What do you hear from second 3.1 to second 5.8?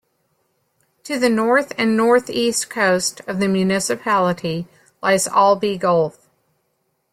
of the municipality lies Albay